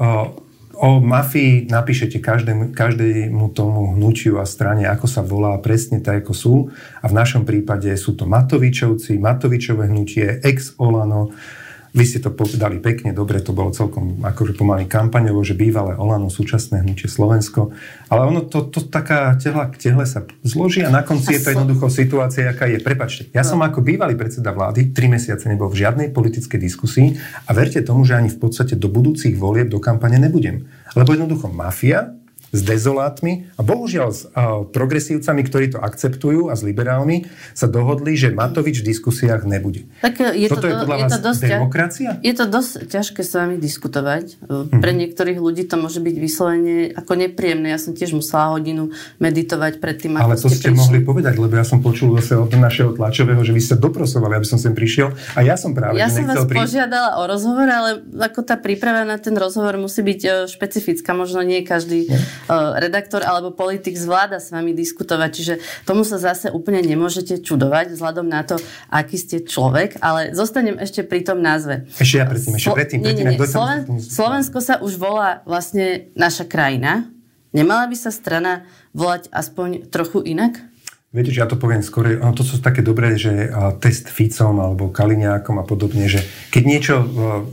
[0.75, 6.33] O mafii napíšete každému, každému tomu hnutiu a strane, ako sa volá, presne tak, ako
[6.35, 6.55] sú.
[6.99, 11.31] A v našom prípade sú to Matovičovci, Matovičové hnutie, ex-Olano,
[11.95, 16.27] vy ste to povedali pekne, dobre, to bolo celkom akože pomaly kampaňovo, že bývalé Olano,
[16.27, 17.71] súčasné hnutie Slovensko.
[18.11, 21.47] Ale ono to, to taká tehla k tehle sa zloží a na konci a je
[21.47, 22.83] to jednoducho situácia, aká je.
[22.83, 23.65] Prepačte, ja som no.
[23.71, 27.15] ako bývalý predseda vlády, tri mesiace nebol v žiadnej politickej diskusii
[27.47, 30.67] a verte tomu, že ani v podstate do budúcich volieb do kampane nebudem.
[30.99, 32.11] Lebo jednoducho mafia
[32.55, 34.31] s dezolátmi a bohužiaľ s
[34.71, 39.83] progresívcami, ktorí to akceptujú a s liberálmi sa dohodli, že Matovič v diskusiách nebude.
[39.99, 42.09] Tak e, je Toto to, je podľa je vás to dosť, demokracia?
[42.23, 44.25] Je to dosť ťažké s vami diskutovať.
[44.39, 44.79] Mm-hmm.
[44.79, 47.75] Pre niektorých ľudí to môže byť vyslovene ako nepríjemné.
[47.75, 51.35] Ja som tiež musela hodinu meditovať pred tým, ako Ale to ste, ste mohli povedať,
[51.35, 54.71] lebo ja som počul zase od našeho tlačového, že vy ste doprosovali, aby som sem
[54.71, 56.57] prišiel a ja som práve Ja som vás pri...
[56.63, 61.11] požiadala o rozhovor, ale ako tá príprava na ten rozhovor musí byť e, špecifická.
[61.11, 62.07] Možno nie každý
[62.79, 65.53] redaktor alebo politik zvláda s vami diskutovať, čiže
[65.85, 71.01] tomu sa zase úplne nemôžete čudovať vzhľadom na to, aký ste človek, ale zostanem ešte
[71.01, 71.89] pri tom názve.
[71.97, 72.99] Ešte ja predtým, ešte predtým.
[73.01, 73.39] Nie, nie, nie.
[73.41, 77.09] Sloven, Slovensko sa už volá vlastne naša krajina.
[77.55, 80.59] Nemala by sa strana volať aspoň trochu inak?
[81.15, 83.47] Viete, že ja to poviem skôr, to sú také dobré, že
[83.79, 86.19] test Ficom alebo Kaliňákom a podobne, že
[86.51, 87.05] keď niečo e,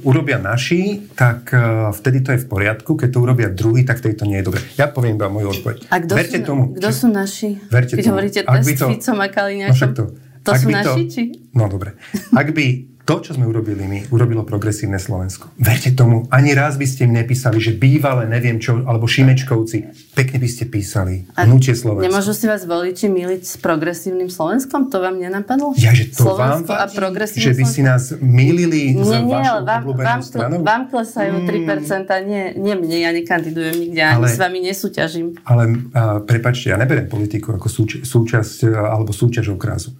[0.03, 4.19] urobia naši, tak e, vtedy to je v poriadku, keď to urobia druhý, tak vtedy
[4.19, 4.67] to nie je dobré.
[4.75, 5.95] Ja poviem iba moju odpoveď.
[5.95, 6.63] A kto verte sú, tomu.
[6.75, 7.63] Kto sú naši?
[7.71, 8.11] Verte keď tomu.
[8.19, 10.05] hovoríte test to, Ficom a Kaliňákom, no to,
[10.43, 11.23] to sú naši, to, či?
[11.55, 11.95] No dobre.
[12.35, 12.67] Ak by
[13.03, 15.51] to, čo sme urobili my, urobilo progresívne Slovensko.
[15.59, 19.91] Verte tomu, ani raz by ste im nepísali, že bývalé, neviem čo, alebo Šimečkovci.
[20.15, 21.27] Pekne by ste písali.
[21.35, 22.07] Hnutie Slovensko.
[22.07, 24.87] Nemôžu si vás voliči miliť s progresívnym Slovenskom?
[24.95, 25.75] To vám nenapadlo?
[25.75, 29.59] Ja, že to Slovensko vám vadí, Že by si nás milili nie, za nie, vašou
[29.67, 30.57] vám, vám, stranou?
[30.63, 31.47] Vám klesajú mm.
[31.83, 35.43] 3%, nie, nie mne, ja nekandidujem nikde, ale, ani s vami nesúťažím.
[35.43, 39.91] Ale uh, prepačte, ja neberiem politiku ako súč- súčasť uh, alebo súťaž o krásu.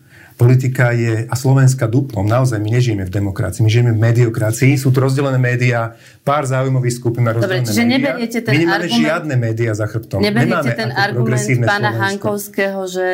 [0.43, 4.91] Politika je, a Slovenska duplom, naozaj my nežijeme v demokracii, my žijeme v mediokracii, sú
[4.91, 5.95] tu rozdelené médiá,
[6.27, 7.95] pár záujmových skupín na rozdelené Dobre, čiže médiá.
[7.95, 10.19] neberiete ten my nemáme argument, žiadne médiá za chrbtom.
[10.19, 12.03] Neberiete ten argument pána Slovensko.
[12.03, 13.07] Hankovského, že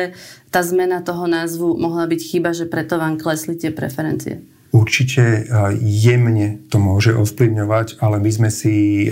[0.49, 4.41] tá zmena toho názvu mohla byť chyba, že preto vám klesli tie preferencie?
[4.69, 5.49] Určite
[5.81, 9.05] jemne to môže ovplyvňovať, ale my sme si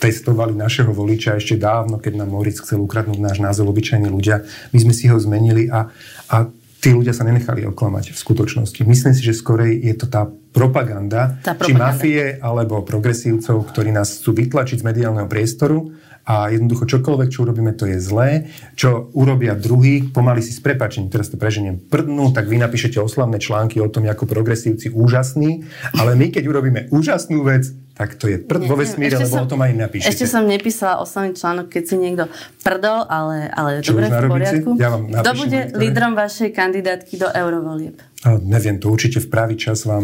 [0.00, 4.44] testovali našeho voliča ešte dávno, keď nám Moritz chcel ukradnúť náš názov obyčajní ľudia.
[4.72, 5.88] My sme si ho zmenili a,
[6.28, 6.36] a
[6.84, 8.84] tí ľudia sa nenechali oklamať v skutočnosti.
[8.84, 11.64] Myslím si, že skorej je to tá propaganda, tá propaganda.
[11.64, 15.96] či mafie alebo progresívcov, ktorí nás chcú vytlačiť z mediálneho priestoru
[16.28, 18.52] a jednoducho čokoľvek, čo urobíme, to je zlé.
[18.76, 23.40] Čo urobia druhý, pomaly si s prepačením, teraz to preženiem, prdnú, tak vy napíšete oslavné
[23.40, 25.64] články o tom, ako progresívci úžasní,
[25.96, 29.50] ale my, keď urobíme úžasnú vec, tak to je prd vo vesmíre, lebo som, o
[29.54, 30.10] tom aj napíšete.
[30.10, 32.26] Ešte som nepísala oslavný článok, keď si niekto
[32.66, 34.70] prdol, ale, ale Čo dobre, v poriadku.
[34.82, 35.78] Ja vám Kto bude niektoré?
[35.78, 38.02] lídrom vašej kandidátky do eurovolieb?
[38.26, 40.02] A neviem, to určite v pravý čas vám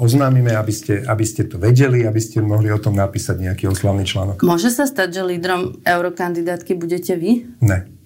[0.00, 4.08] oznámime, aby ste, aby ste to vedeli, aby ste mohli o tom napísať nejaký oslavný
[4.08, 4.40] článok.
[4.40, 7.44] Môže sa stať, že lídrom eurokandidátky budete vy?
[7.60, 7.99] Ne.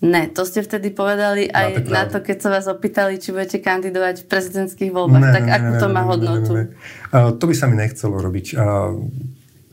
[0.00, 4.24] Ne, to ste vtedy povedali aj na to, keď sa vás opýtali, či budete kandidovať
[4.24, 5.28] v prezidentských voľbách.
[5.28, 6.52] Ne, tak ne, akú ne, to má ne, hodnotu?
[6.56, 7.12] Ne, ne, ne.
[7.12, 8.46] Uh, to by sa mi nechcelo robiť.
[8.56, 8.96] Uh,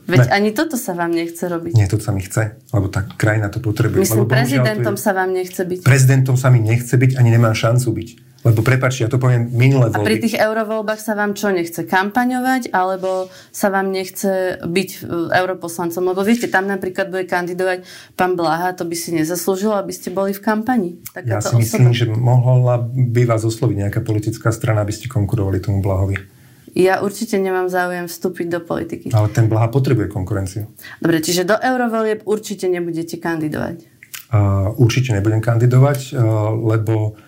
[0.04, 0.32] Veď ne.
[0.32, 1.72] ani toto sa vám nechce robiť.
[1.72, 4.04] Nie, to sa mi chce, lebo tá krajina to potrebuje.
[4.04, 5.00] Myslím, lebo prezidentom je...
[5.00, 5.80] sa vám nechce byť.
[5.84, 8.08] Prezidentom sa mi nechce byť, ani nemám šancu byť.
[8.46, 9.98] Lebo prepačte, ja to poviem minulé voľby.
[9.98, 14.98] A pri tých eurovoľbách sa vám čo, nechce kampaňovať, alebo sa vám nechce byť e,
[15.42, 16.14] europoslancom?
[16.14, 17.82] Lebo viete, tam napríklad bude kandidovať
[18.14, 21.02] pán Blaha, to by si nezaslúžilo, aby ste boli v kampani.
[21.26, 21.98] ja si myslím, osoba.
[21.98, 26.38] že mohla by vás osloviť nejaká politická strana, aby ste konkurovali tomu Blahovi.
[26.78, 29.06] Ja určite nemám záujem vstúpiť do politiky.
[29.10, 30.70] Ale ten Blaha potrebuje konkurenciu.
[31.02, 33.98] Dobre, čiže do eurovolieb určite nebudete kandidovať.
[34.28, 37.18] Uh, určite nebudem kandidovať, uh, lebo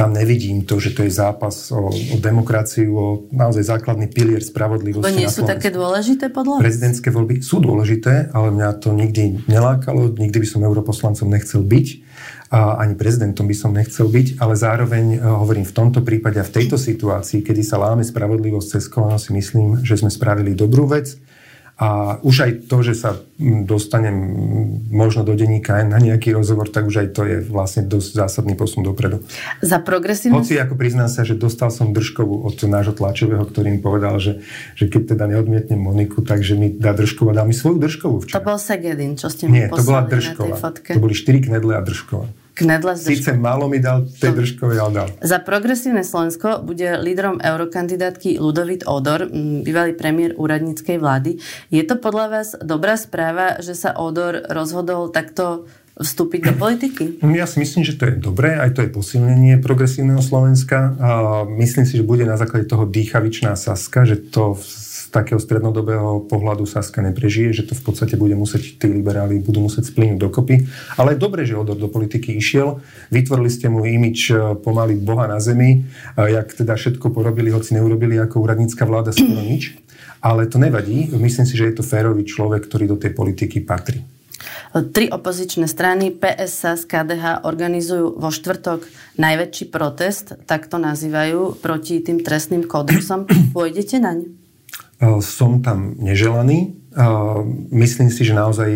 [0.00, 5.04] tam nevidím to, že to je zápas o, o demokraciu, o naozaj základný pilier spravodlivosti.
[5.04, 10.16] To nie sú také dôležité podľa Prezidentské voľby sú dôležité, ale mňa to nikdy nelákalo,
[10.16, 11.86] nikdy by som europoslancom nechcel byť
[12.48, 16.48] a ani prezidentom by som nechcel byť, ale zároveň e, hovorím v tomto prípade a
[16.48, 20.88] v tejto situácii, kedy sa láme spravodlivosť cez koleno, si myslím, že sme spravili dobrú
[20.88, 21.12] vec
[21.80, 24.12] a už aj to, že sa dostanem
[24.92, 28.84] možno do denníka na nejaký rozhovor, tak už aj to je vlastne dosť zásadný posun
[28.84, 29.24] dopredu.
[29.64, 30.44] Za progresívnosť?
[30.44, 34.44] Hoci ako priznám sa, že dostal som držkovú od nášho tlačového, ktorý mi povedal, že,
[34.76, 38.44] že keď teda neodmietnem Moniku, takže mi dá držkovú a dal mi svoju držkovú včera.
[38.44, 40.60] To bol Segedin, čo ste mi Nie, to bola držková.
[40.60, 42.28] To boli štyri knedle a držková.
[42.60, 45.08] Knedla s Sice málo mi dal tej držkovej, ale dal.
[45.24, 49.32] Za progresívne Slovensko bude lídrom eurokandidátky Ludovit Odor,
[49.64, 51.40] bývalý premiér úradníckej vlády.
[51.72, 55.64] Je to podľa vás dobrá správa, že sa Odor rozhodol takto
[56.00, 57.04] vstúpiť do politiky?
[57.40, 60.92] Ja si myslím, že to je dobré, aj to je posilnenie progresívneho Slovenska.
[61.00, 61.10] A
[61.48, 66.64] myslím si, že bude na základe toho dýchavičná Saska, že to z takého strednodobého pohľadu
[66.64, 70.64] Saska neprežije, že to v podstate bude musieť, tí liberáli budú musieť splínuť dokopy.
[70.96, 72.78] Ale je dobré, že Odor do politiky išiel.
[73.10, 78.16] Vytvorili ste mu imič e, pomaly Boha na zemi, jak teda všetko porobili, hoci neurobili
[78.22, 79.76] ako úradnícka vláda skoro nič.
[80.22, 81.10] Ale to nevadí.
[81.16, 84.04] Myslím si, že je to férový človek, ktorý do tej politiky patrí.
[84.70, 88.86] Tri opozičné strany PSS, KDH organizujú vo štvrtok
[89.18, 93.26] najväčší protest, tak to nazývajú, proti tým trestným kódexom.
[93.56, 94.39] Pôjdete naň?
[95.24, 96.76] Som tam neželaný.
[97.70, 98.70] Myslím si, že naozaj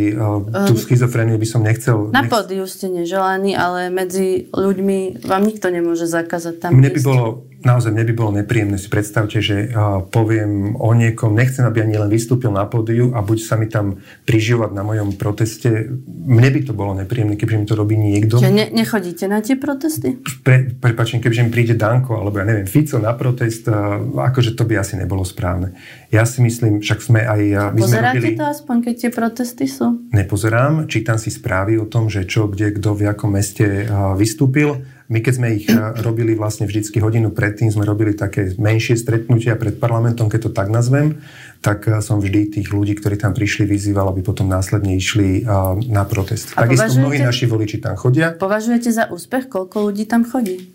[0.71, 2.15] tú ehm, schizofréniu by som nechcel...
[2.15, 7.43] Na pódiu ste neželaní, ale medzi ľuďmi vám nikto nemôže zakázať tam Mne by bolo
[7.65, 8.77] naozaj mne by bolo nepríjemné.
[8.77, 9.73] Si predstavte, že
[10.13, 14.05] poviem o niekom, nechcem, aby ani len vystúpil na pódiu a buď sa mi tam
[14.29, 15.91] prižívať na mojom proteste.
[16.09, 18.39] Mne by to bolo nepríjemné, kebyže mi to robí niekto.
[18.39, 20.21] Čiže ne, nechodíte na tie protesty?
[20.45, 24.79] Pre, prepačím, kebyže mi príde Danko, alebo ja neviem, Fico na protest, akože to by
[24.85, 25.75] asi nebolo správne.
[26.13, 27.75] Ja si myslím, však sme aj...
[27.75, 28.39] My Pozeráte sme robili...
[28.39, 29.87] to aspoň, keď tie protesty sú?
[30.13, 35.23] Nepozerám, čítam si správy o tom, že čo, kde, kto, v akom meste vystúpil my
[35.23, 39.79] keď sme ich eh, robili vlastne vždycky hodinu predtým, sme robili také menšie stretnutia pred
[39.79, 41.23] parlamentom, keď to tak nazvem,
[41.63, 45.49] tak eh, som vždy tých ľudí, ktorí tam prišli, vyzýval, aby potom následne išli eh,
[45.87, 46.59] na protest.
[46.59, 48.35] A Takisto mnohí naši voliči tam chodia.
[48.35, 50.75] Považujete za úspech, koľko ľudí tam chodí?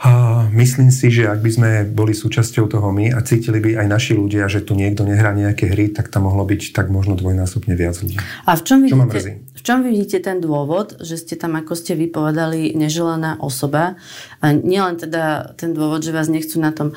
[0.00, 3.86] A myslím si, že ak by sme boli súčasťou toho my a cítili by aj
[3.86, 7.76] naši ľudia, že tu niekto nehrá nejaké hry, tak tam mohlo byť tak možno dvojnásobne
[7.76, 8.16] viac ľudí.
[8.48, 12.72] A v čom vidíte, v čom vidíte ten dôvod, že ste tam, ako ste vypovedali,
[12.72, 14.00] neželaná osoba?
[14.40, 16.96] A nielen teda ten dôvod, že vás nechcú na tom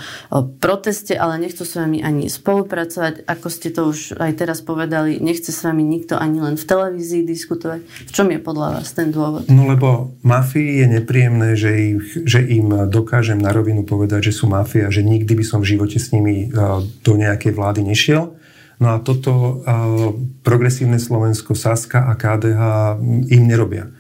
[0.64, 5.52] proteste, ale nechcú s vami ani spolupracovať, ako ste to už aj teraz povedali, nechce
[5.52, 7.84] s vami nikto ani len v televízii diskutovať.
[7.84, 9.52] V čom je podľa vás ten dôvod?
[9.52, 14.46] No lebo mafii je nepríjemné, že, ich, že im dokážem na rovinu povedať, že sú
[14.46, 16.54] mafia, že nikdy by som v živote s nimi
[17.02, 18.38] do nejakej vlády nešiel
[18.82, 19.62] No a toto
[20.42, 22.62] progresívne Slovensko, Saska a KDH
[23.30, 23.94] im nerobia.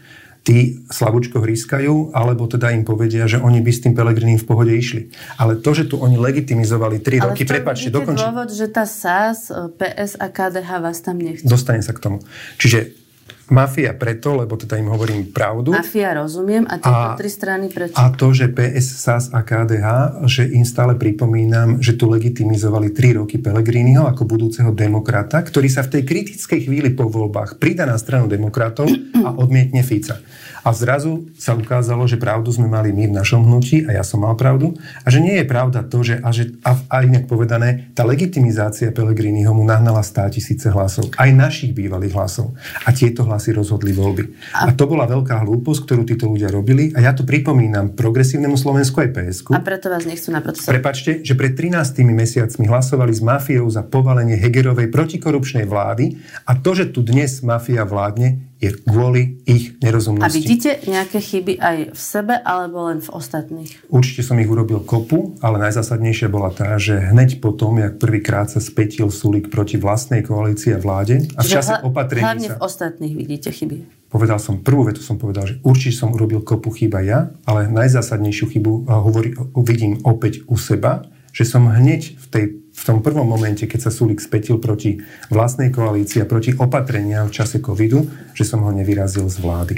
[0.43, 4.75] Tí slabúčko hrískajú, alebo teda im povedia, že oni by s tým Pelegrinim v pohode
[4.75, 5.07] išli.
[5.39, 8.27] Ale to, že tu oni legitimizovali 3 roky, prepačte, dokončím.
[8.27, 9.47] dôvod, že tá SAS,
[9.79, 11.47] PS a KDH vás tam nechcú?
[11.47, 12.19] Dostane sa k tomu.
[12.59, 13.02] Čiže
[13.51, 15.75] Mafia preto, lebo teda im hovorím pravdu.
[15.75, 17.99] Mafia rozumiem a tieto tri strany prečo?
[17.99, 19.87] A to, že PS, SAS a KDH,
[20.31, 25.83] že im stále pripomínam, že tu legitimizovali 3 roky Pelegriniho ako budúceho demokrata, ktorý sa
[25.83, 28.87] v tej kritickej chvíli po voľbách pridá na stranu demokratov
[29.19, 30.23] a odmietne Fica.
[30.63, 34.23] A zrazu sa ukázalo, že pravdu sme mali my v našom hnutí a ja som
[34.23, 34.79] mal pravdu.
[35.03, 38.95] A že nie je pravda to, že, a, že, a, a inak povedané, tá legitimizácia
[38.95, 41.11] Pelegriniho mu nahnala 100 tisíce hlasov.
[41.19, 42.55] Aj našich bývalých hlasov.
[42.87, 44.55] A tieto hlasy rozhodli voľby.
[44.55, 46.95] A, a to bola veľká hlúposť, ktorú títo ľudia robili.
[46.95, 49.47] A ja to pripomínam progresívnemu Slovensku aj PSK.
[49.51, 50.63] A preto vás nechcú na proces.
[50.63, 56.71] Prepačte, že pred 13 mesiacmi hlasovali s mafiou za povalenie Hegerovej protikorupčnej vlády a to,
[56.71, 60.23] že tu dnes mafia vládne, je kvôli ich nerozumnosti.
[60.23, 63.91] A vidíte nejaké chyby aj v sebe, alebo len v ostatných?
[63.91, 68.63] Určite som ich urobil kopu, ale najzásadnejšia bola tá, že hneď potom, jak prvýkrát sa
[68.63, 72.55] spätil Sulik proti vlastnej koalícii a vláde a v čase hla, opatrení Hlavne sa...
[72.55, 74.07] v ostatných vidíte chyby.
[74.07, 78.45] Povedal som, prvú vetu som povedal, že určite som urobil kopu chyba ja, ale najzásadnejšiu
[78.47, 83.69] chybu hovorí, vidím opäť u seba, že som hneď v tej v tom prvom momente,
[83.69, 84.97] keď sa Sulik spätil proti
[85.29, 89.75] vlastnej koalícii a proti opatreniam v čase covidu, že som ho nevyrazil z vlády.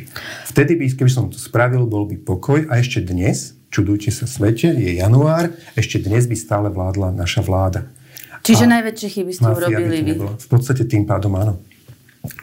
[0.47, 4.71] Vtedy by, keby som to spravil, bol by pokoj a ešte dnes, čudujte sa svete,
[4.71, 7.83] je január, ešte dnes by stále vládla naša vláda.
[8.47, 10.13] Čiže a najväčšie chyby ste urobili vy?
[10.21, 11.53] V podstate tým pádom áno.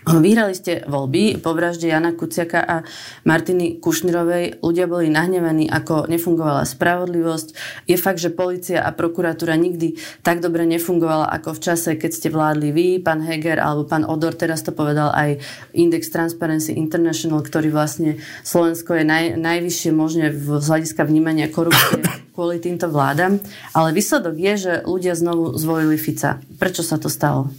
[0.07, 2.77] Vyhrali ste voľby po vražde Jana Kuciaka a
[3.23, 4.61] Martiny Kušnirovej.
[4.63, 7.49] Ľudia boli nahnevaní, ako nefungovala spravodlivosť.
[7.87, 12.29] Je fakt, že policia a prokuratúra nikdy tak dobre nefungovala, ako v čase, keď ste
[12.29, 14.35] vládli vy, pán Heger alebo pán Odor.
[14.35, 15.39] Teraz to povedal aj
[15.75, 22.03] Index Transparency International, ktorý vlastne Slovensko je naj, najvyššie možne v, z hľadiska vnímania korupcie
[22.33, 23.39] kvôli týmto vládam.
[23.77, 26.41] Ale výsledok je, že ľudia znovu zvolili Fica.
[26.57, 27.53] Prečo sa to stalo?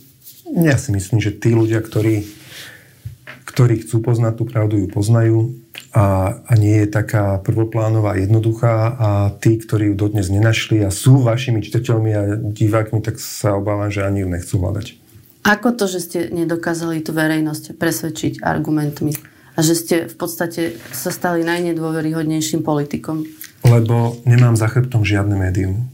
[0.53, 2.29] Ja si myslím, že tí ľudia, ktorí,
[3.49, 5.37] ktorí chcú poznať tú pravdu, ju poznajú
[5.89, 9.09] a, a nie je taká prvoplánová, jednoduchá a
[9.41, 14.05] tí, ktorí ju dodnes nenašli a sú vašimi čitateľmi a divákmi, tak sa obávam, že
[14.05, 15.01] ani ju nechcú hľadať.
[15.43, 19.33] Ako to, že ste nedokázali tú verejnosť presvedčiť argumentmi?
[19.53, 23.25] a že ste v podstate sa stali najnedôveryhodnejším politikom?
[23.63, 25.92] Lebo nemám za chrbtom žiadne médium.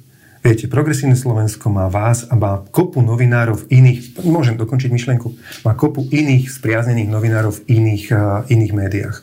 [0.49, 5.29] Viete, Progresívne Slovensko má vás a má kopu novinárov iných, môžem dokončiť myšlenku,
[5.61, 9.15] má kopu iných spriaznených novinárov v iných, uh, iných médiách.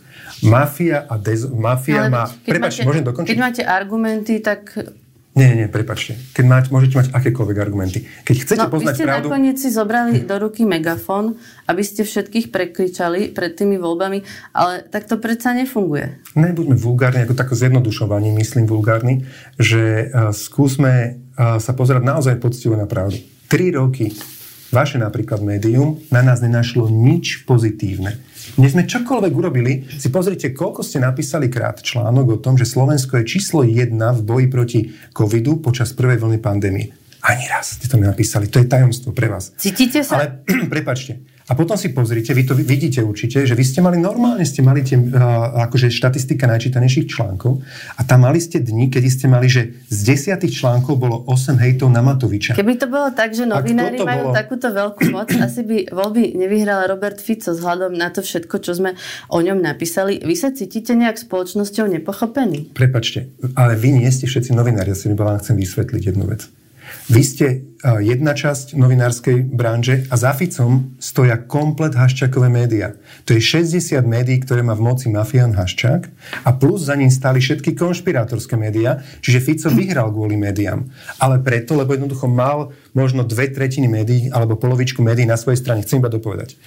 [0.47, 2.31] Mafia a dez, mafia Ale má...
[2.31, 3.35] Prepač, môžem dokončiť?
[3.35, 4.79] Keď máte argumenty, tak
[5.37, 6.17] nie, nie, prepačte.
[6.33, 8.09] Keď máte, môžete mať akékoľvek argumenty.
[8.25, 9.29] Keď chcete no, poznať vy ste pravdu...
[9.29, 11.37] nakoniec si zobrali do ruky megafón,
[11.69, 14.25] aby ste všetkých prekričali pred tými voľbami,
[14.57, 16.25] ale tak to predsa nefunguje.
[16.41, 19.29] Nebuďme vulgárni, ako také zjednodušovanie, myslím vulgárny,
[19.61, 23.21] že uh, skúsme uh, sa pozerať naozaj poctivo na pravdu.
[23.53, 24.17] Tri roky
[24.77, 28.21] vaše napríklad médium na nás nenašlo nič pozitívne.
[28.61, 33.17] Dnes sme čokoľvek urobili, si pozrite, koľko ste napísali krát článok o tom, že Slovensko
[33.17, 34.81] je číslo jedna v boji proti
[35.17, 37.06] covidu počas prvej vlny pandémie.
[37.27, 38.47] Ani raz ste to nenapísali.
[38.47, 39.51] To je tajomstvo pre vás.
[39.59, 40.23] Cítite sa?
[40.23, 44.43] Ale prepačte, a potom si pozrite, vy to vidíte určite, že vy ste mali normálne,
[44.43, 47.63] ste mali tie, uh, akože štatistika najčítanejších článkov
[47.95, 51.95] a tam mali ste dni, kedy ste mali, že z desiatých článkov bolo 8 hejtov
[51.95, 52.59] na Matoviča.
[52.59, 54.35] Keby to bolo tak, že novinári majú bolo...
[54.35, 58.99] takúto veľkú moc, asi by voľby nevyhral Robert Fico vzhľadom na to všetko, čo sme
[59.31, 60.19] o ňom napísali.
[60.19, 62.75] Vy sa cítite nejak spoločnosťou nepochopení?
[62.75, 66.51] Prepačte, ale vy nie ste všetci novinári, ja si vám chcem vysvetliť jednu vec.
[67.07, 67.47] Vy ste
[68.03, 72.99] jedna časť novinárskej branže a za Ficom stoja komplet Haščakové médiá.
[73.31, 76.03] To je 60 médií, ktoré má v moci mafián Haščák
[76.43, 80.83] a plus za ním stali všetky konšpirátorské médiá, čiže Fico vyhral kvôli médiám.
[81.23, 85.87] Ale preto, lebo jednoducho mal možno dve tretiny médií alebo polovičku médií na svojej strane.
[85.87, 86.59] Chcem iba dopovedať.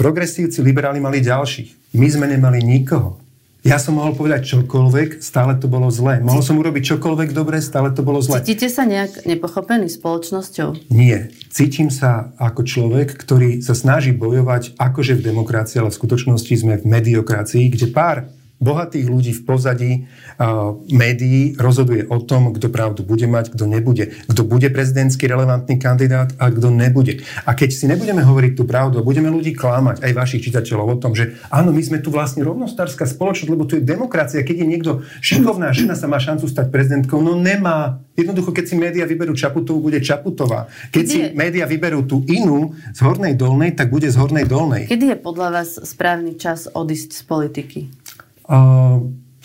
[0.00, 1.92] Progresívci, liberáli mali ďalších.
[2.00, 3.20] My sme nemali nikoho.
[3.64, 6.20] Ja som mohol povedať čokoľvek, stále to bolo zlé.
[6.20, 8.44] Mohol som urobiť čokoľvek dobre, stále to bolo zlé.
[8.44, 10.92] Cítite sa nejak nepochopený spoločnosťou?
[10.92, 11.32] Nie.
[11.48, 16.76] Cítim sa ako človek, ktorý sa snaží bojovať akože v demokracii, ale v skutočnosti sme
[16.76, 18.28] v mediokracii, kde pár
[18.62, 24.14] bohatých ľudí v pozadí uh, médií rozhoduje o tom, kto pravdu bude mať, kto nebude,
[24.30, 27.20] kto bude prezidentský relevantný kandidát a kto nebude.
[27.44, 31.00] A keď si nebudeme hovoriť tú pravdu a budeme ľudí klamať, aj vašich čitateľov o
[31.00, 34.66] tom, že áno, my sme tu vlastne rovnostárska spoločnosť, lebo tu je demokracia, keď je
[34.66, 34.90] niekto
[35.20, 38.00] šikovná žena sa má šancu stať prezidentkou, no nemá.
[38.14, 40.70] Jednoducho, keď si médiá vyberú Čaputovú, bude Čaputová.
[40.94, 41.28] Keď Kedy si je...
[41.34, 44.86] médiá vyberú tú inú z hornej dolnej, tak bude z hornej dolnej.
[44.86, 47.80] Kedy je podľa vás správny čas odísť z politiky?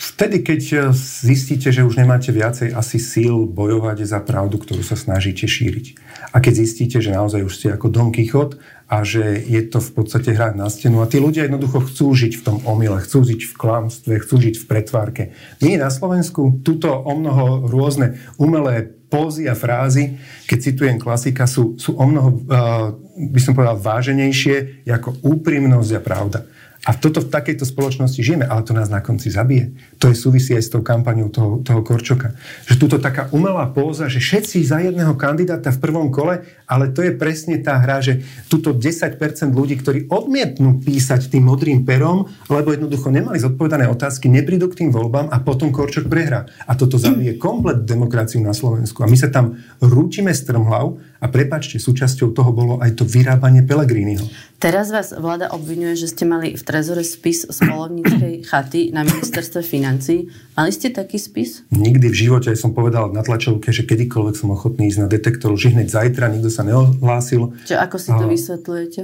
[0.00, 5.44] Vtedy, keď zistíte, že už nemáte viacej asi síl bojovať za pravdu, ktorú sa snažíte
[5.44, 5.86] šíriť.
[6.32, 8.56] A keď zistíte, že naozaj už ste ako Don Quixote
[8.88, 12.32] a že je to v podstate hrať na stenu a tí ľudia jednoducho chcú žiť
[12.32, 15.22] v tom omyle, chcú žiť v klamstve, chcú žiť v pretvárke.
[15.60, 20.16] My na Slovensku túto o mnoho rôzne umelé pózy a frázy,
[20.48, 26.00] keď citujem klasika, sú, sú o mnoho, uh, by som povedal, váženejšie ako úprimnosť a
[26.00, 26.38] pravda.
[26.88, 29.76] A toto v takejto spoločnosti žijeme, ale to nás na konci zabije.
[30.00, 32.32] To je súvisí aj s tou kampaňou toho, toho Korčoka.
[32.64, 37.04] Že túto taká umelá póza, že všetci za jedného kandidáta v prvom kole, ale to
[37.04, 39.20] je presne tá hra, že túto 10%
[39.52, 44.90] ľudí, ktorí odmietnú písať tým modrým perom, lebo jednoducho nemali zodpovedané otázky, neprídu k tým
[44.90, 46.48] voľbám a potom Korčok prehrá.
[46.64, 49.04] A toto zabije komplet demokraciu na Slovensku.
[49.04, 54.24] A my sa tam rútime strmhlav a prepačte, súčasťou toho bolo aj to vyrábanie Pelegriniho.
[54.56, 59.60] Teraz vás vláda obvinuje, že ste mali v trezore spis z polovníckej chaty na ministerstve
[59.60, 60.32] financí.
[60.56, 61.68] Mali ste taký spis?
[61.68, 65.76] Nikdy v živote som povedal na tlačovke, že kedykoľvek som ochotný ísť na detektor že
[65.76, 67.52] hneď zajtra, nikto sa neohlásil.
[67.68, 69.02] Čo, ako si to vysvetľujete?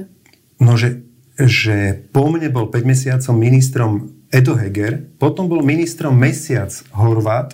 [0.57, 1.05] No, že,
[1.37, 3.91] že po mne bol 5 mesiacom ministrom
[4.33, 7.53] Edo Heger, potom bol ministrom mesiac Horvát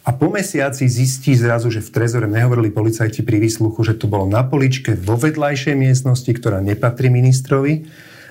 [0.00, 4.24] a po mesiaci zistí zrazu, že v Trezore nehovorili policajti pri výsluchu, že to bolo
[4.24, 7.84] na poličke vo vedľajšej miestnosti, ktorá nepatrí ministrovi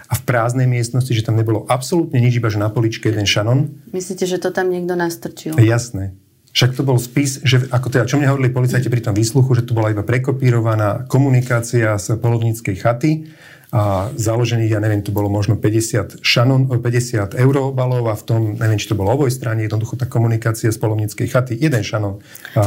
[0.09, 3.69] a v prázdnej miestnosti, že tam nebolo absolútne nič, iba že na poličke jeden šanon.
[3.93, 5.53] Myslíte, že to tam niekto nastrčil?
[5.61, 6.17] Jasné.
[6.49, 9.69] Však to bol spis, že ako teda, čo mne hovorili policajti pri tom výsluchu, že
[9.69, 13.29] to bola iba prekopírovaná komunikácia z polovníckej chaty
[13.69, 18.81] a založených, ja neviem, tu bolo možno 50 šanon, 50 eurobalov a v tom, neviem,
[18.81, 22.17] či to bolo oboj strane, jednoducho tá komunikácia z polovníckej chaty, jeden šanon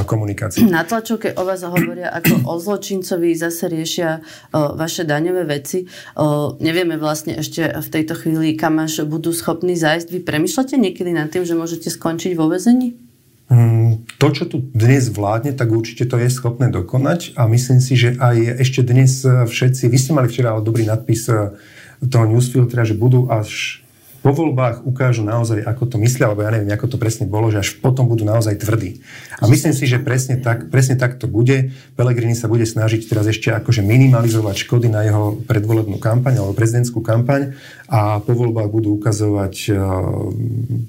[0.06, 0.62] komunikácie.
[0.62, 4.22] Na tlačovke o vás hovoria ako o zločincovi, zase riešia
[4.54, 5.90] o, vaše daňové veci.
[6.14, 10.06] O, nevieme vlastne ešte v tejto chvíli, kam až budú schopní zájsť.
[10.06, 13.11] Vy premyšľate niekedy nad tým, že môžete skončiť vo vezení?
[13.52, 18.00] Mm, to, čo tu dnes vládne, tak určite to je schopné dokonať a myslím si,
[18.00, 21.52] že aj ešte dnes všetci, vy ste mali včera dobrý nadpis eh,
[22.00, 23.81] toho newsfiltra, že budú až
[24.22, 27.58] po voľbách ukážu naozaj, ako to myslia, alebo ja neviem, ako to presne bolo, že
[27.58, 29.02] až potom budú naozaj tvrdí.
[29.42, 31.74] A myslím si, že presne tak, presne tak to bude.
[31.98, 37.02] Pelegrini sa bude snažiť teraz ešte akože minimalizovať škody na jeho predvolebnú kampaň alebo prezidentskú
[37.02, 37.58] kampaň
[37.90, 40.30] a po voľbách budú ukazovať uh,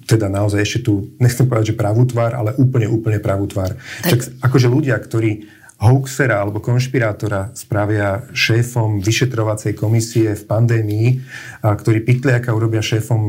[0.06, 3.74] teda naozaj ešte tu, nechcem povedať, že pravú tvár, ale úplne, úplne pravú tvár.
[4.06, 4.14] Tak.
[4.14, 5.50] Však akože ľudia, ktorí
[5.82, 11.08] hoaxera alebo konšpirátora spravia šéfom vyšetrovacej komisie v pandémii,
[11.66, 13.20] a ktorý Pitliaka urobia šéfom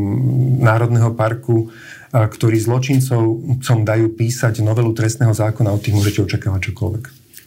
[0.60, 1.72] Národného parku,
[2.14, 7.04] a ktorí zločincov dajú písať novelu trestného zákona, od tých môžete očakávať čokoľvek.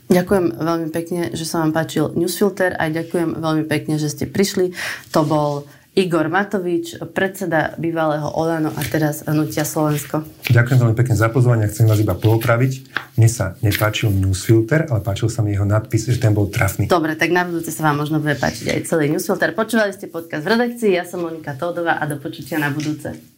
[0.07, 4.71] Ďakujem veľmi pekne, že sa vám páčil Newsfilter a ďakujem veľmi pekne, že ste prišli.
[5.11, 5.67] To bol
[5.97, 10.21] Igor Matovič, predseda bývalého Olano a teraz Hnutia Slovensko.
[10.45, 12.85] Ďakujem veľmi pekne za pozvanie a chcem vás iba poopraviť.
[13.17, 16.85] Mne sa nepáčil newsfilter, ale páčil sa mi jeho nadpis, že ten bol trafný.
[16.85, 19.57] Dobre, tak na budúce sa vám možno bude páčiť aj celý newsfilter.
[19.57, 23.36] Počúvali ste podcast v redakcii, ja som Monika Tódová a do počutia na budúce.